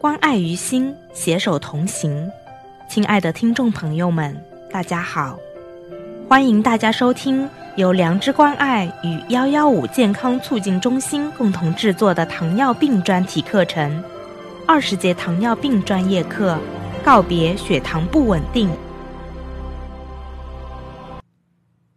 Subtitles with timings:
[0.00, 2.26] 关爱于心，携手同行。
[2.88, 4.34] 亲爱的听众朋友们，
[4.70, 5.38] 大家好，
[6.26, 7.46] 欢迎大家收听
[7.76, 14.02] 由良知关爱与幺幺五健康促进中心共同制作的糖尿病专题课程——
[14.66, 16.58] 二十节糖尿病专业课，
[17.04, 18.70] 告别血糖不稳定。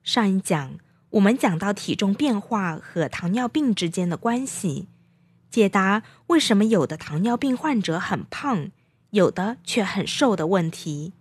[0.04, 0.74] 上一讲
[1.12, 4.90] 我们讲到体重变化和糖尿病之间的关系。
[5.54, 8.72] 解答为什么有的糖尿病患者很胖，
[9.12, 11.14] 有的却很瘦的问题。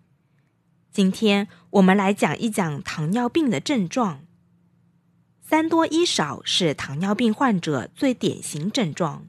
[0.90, 4.22] 今天我们来讲一讲糖尿病的症状。
[5.42, 9.26] 三多一少是糖尿病患者最典型症状。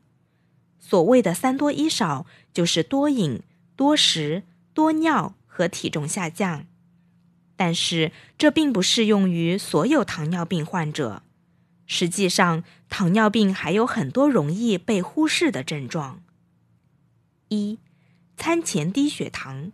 [0.79, 3.41] 所谓的三多一少，就是多饮、
[3.75, 4.43] 多食、
[4.73, 6.65] 多尿和体重下降。
[7.57, 11.22] 但是这并不适用于所有糖尿病患者。
[11.95, 16.23] 实际上，糖尿病还有很多容易被忽视的症状。
[17.49, 17.77] 一、
[18.35, 19.71] 餐前低血糖。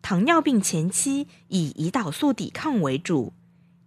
[0.00, 3.34] 糖尿病前期以胰岛素抵抗为主，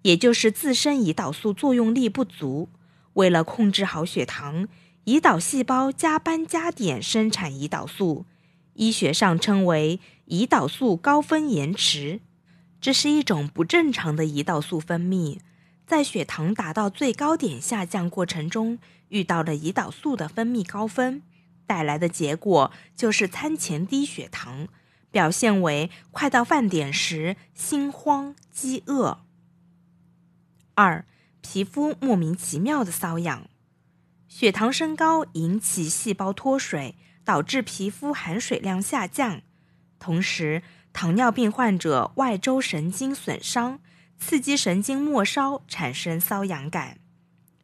[0.04, 2.70] 也就是自身胰岛素作用力不足。
[3.14, 4.68] 为了控制好血糖，
[5.06, 8.28] 胰岛细胞加班加点生产胰岛素，
[8.76, 12.20] 医学上称为胰岛素高分延迟。
[12.80, 15.40] 这是一种不正常的胰岛素分泌。
[15.90, 21.24] 在血糖达到最高点下降过程中，遇到了胰岛素的分泌高峰，
[21.66, 24.68] 带来的结果就是餐前低血糖，
[25.10, 29.22] 表现为快到饭点时心慌、饥饿。
[30.76, 31.06] 二、
[31.42, 33.50] 皮肤莫名其妙的瘙痒，
[34.28, 36.94] 血糖升高引起细胞脱水，
[37.26, 39.42] 导致皮肤含水量下降，
[39.98, 40.62] 同时
[40.94, 43.80] 糖尿病患者外周神经损伤。
[44.20, 47.00] 刺激神经末梢产生瘙痒感。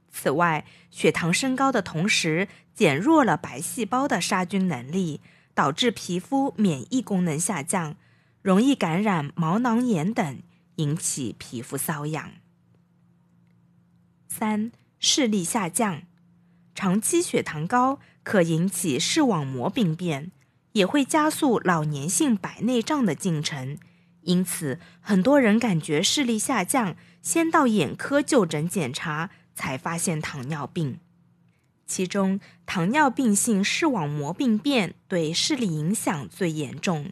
[0.10, 5.20] 此外，血糖升高的同时，减弱了白细胞的杀菌能力，
[5.54, 7.98] 导致皮肤免疫功能下降，
[8.42, 10.42] 容易感染毛囊炎等，
[10.78, 12.32] 引起皮肤瘙痒。
[14.28, 16.04] 三、视力下降，
[16.74, 20.32] 长期血糖高可引起视网膜病变，
[20.72, 23.78] 也会加速老年性白内障的进程。
[24.26, 31.00] 因此，很多人感觉视力下降，先到眼科就诊检查，才发现糖尿病。
[31.86, 37.12] 其中，糖尿病性视网膜病变对视力影响最严重，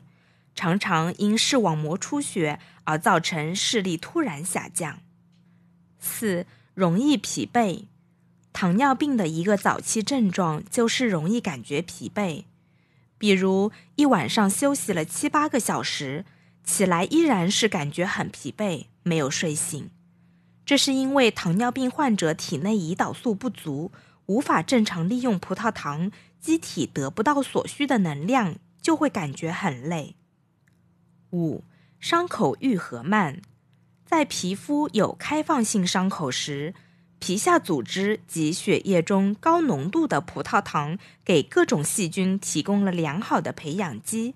[0.55, 4.99] 常常因视网膜出血而造成视力突然下降。
[5.99, 7.85] 四、容易疲惫。
[8.51, 12.45] 糖尿病的一个早期症状就是容易感觉疲惫，
[13.19, 16.25] 比如一晚上休息了七八个小时。
[16.63, 19.89] 起来依然是感觉很疲惫，没有睡醒。
[20.65, 23.91] 这是因为糖尿病患者体内胰岛素不足，
[24.27, 26.09] 无法正常利用葡萄糖，
[26.39, 30.15] 机体得不到所需的能量，就会感觉很累。
[31.31, 31.63] 五、
[31.99, 33.41] 伤口愈合慢，
[34.05, 36.73] 在皮肤有开放性伤口时，
[37.19, 44.35] 皮下组织及血液中高浓度的葡萄糖给各种细菌提供了良好的培养基，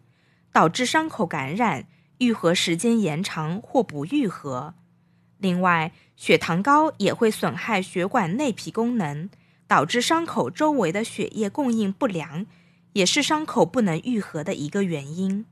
[0.51, 1.87] 导致伤口感染。
[2.19, 4.73] 愈合时间延长或不愈合。
[5.37, 9.29] 另外，血糖高也会损害血管内皮功能，
[9.67, 12.45] 导致伤口周围的血液供应不良，
[12.93, 15.45] 也是伤口不能愈合的一个原因。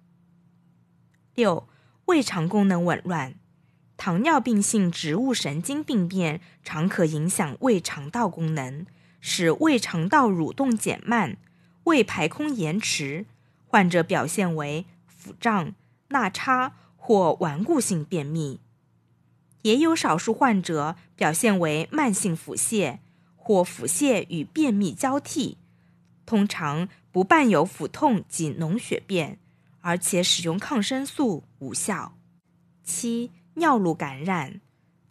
[1.35, 1.67] 六、
[2.05, 3.35] 胃肠功能紊乱，
[3.95, 8.87] 糖尿病性植物神经病变常可影响胃肠道功能，
[9.21, 11.37] 使胃肠道蠕动减慢，
[11.83, 13.27] 胃排空延迟，
[13.67, 15.75] 患者表现为腹胀。
[16.09, 18.59] 纳差或顽固性便秘，
[19.63, 22.99] 也有少数患者表现为慢性腹泻
[23.35, 25.57] 或腹泻与便秘交替，
[26.25, 29.39] 通常不伴有腹痛及脓血便，
[29.81, 32.17] 而且使用抗生素无效。
[32.83, 34.61] 七、尿路感染，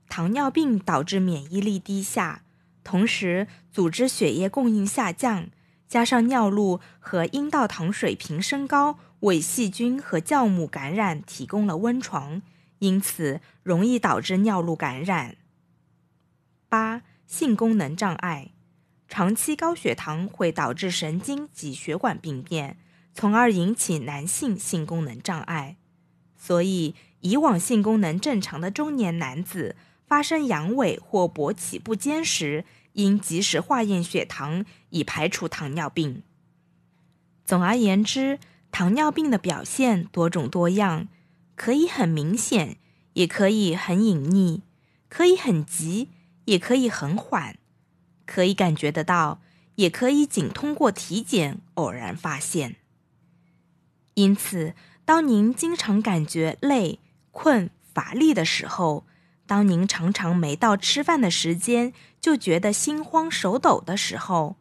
[0.08, 2.42] 糖尿病导致免疫力低下，
[2.84, 5.48] 同时组织血液供应下降，
[5.88, 8.98] 加上尿路和阴道糖水平升高。
[9.24, 12.42] 为细菌和酵母感染提供了温床，
[12.80, 15.36] 因此容易导致尿路感染。
[16.68, 18.50] 八、性功能障碍，
[19.08, 22.76] 长期高血糖会导致神经及血管病变，
[23.14, 25.76] 从而引起男性性功能障碍。
[26.36, 29.76] 所以，以往性功能正常的中年男子
[30.06, 36.22] 发生阳痿或勃起不坚时，应及时化验血糖，以排除糖尿病。
[37.46, 38.38] 总而言之。
[38.74, 41.06] 糖尿病的表现多种多样，
[41.54, 42.78] 可以很明显，
[43.12, 44.62] 也可以很隐匿，
[45.08, 46.08] 可以很急，
[46.46, 47.56] 也可以很缓，
[48.26, 49.40] 可以感觉得到，
[49.76, 52.74] 也可以仅通过体检偶然发现。
[54.14, 54.74] 因此，
[55.04, 56.98] 当您经常感觉累、
[57.30, 59.06] 困、乏力的时候，
[59.46, 64.56] 当您常常没到吃饭的时间就觉得心慌手抖的时候，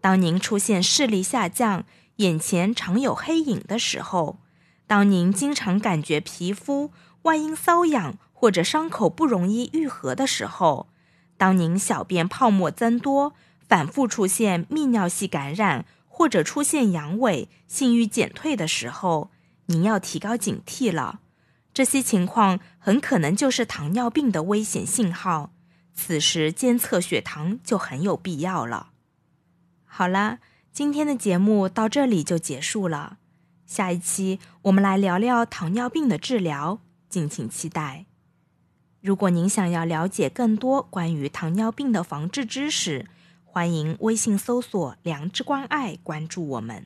[0.00, 1.84] 当您出现视力下降、
[2.16, 4.38] 眼前常有黑影的时候，
[4.86, 6.92] 当您经常感觉皮肤
[7.22, 10.88] 外阴瘙痒或者伤口不容易愈合的时候，
[11.36, 13.34] 当您小便泡沫增多、
[13.68, 19.30] 反复出现泌尿系感染或者出现阳痿、性欲减退的时候，
[19.66, 21.20] 您要提高警惕了。
[21.74, 25.52] 这些情况很可能就是糖尿病的危险信号，
[25.92, 28.92] 此时监测血糖就很有必要了。
[29.84, 30.38] 好了，
[30.76, 33.16] 今天的节目到这里就结束了。
[33.64, 38.04] 下一期我们来聊聊糖尿病的治疗，敬请期待。
[39.00, 43.06] 如果您想要了解更多关于糖尿病的防治知识，
[43.42, 46.84] 欢迎微信搜索“良知关爱”关注我们。